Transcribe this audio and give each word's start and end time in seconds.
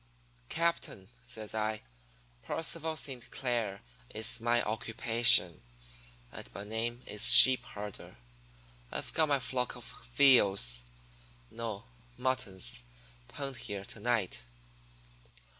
"'Captain,' 0.49 1.09
says 1.23 1.53
I, 1.53 1.83
'Percival 2.41 2.95
Saint 2.95 3.29
Clair 3.29 3.83
is 4.09 4.41
my 4.41 4.63
occupation, 4.63 5.61
and 6.31 6.51
my 6.55 6.63
name 6.63 7.03
is 7.05 7.31
sheep 7.31 7.63
herder. 7.65 8.17
I've 8.91 9.13
got 9.13 9.29
my 9.29 9.39
flock 9.39 9.75
of 9.75 9.85
veals 10.17 10.81
no, 11.51 11.83
muttons 12.17 12.81
penned 13.27 13.57
here 13.57 13.85
to 13.85 13.99
night. 13.99 14.41